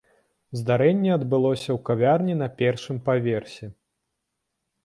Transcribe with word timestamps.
Здарэнне 0.59 1.11
адбылося 1.17 1.69
ў 1.75 1.77
кавярні 1.89 2.35
на 2.41 2.47
першым 2.63 2.97
паверсе. 3.11 3.65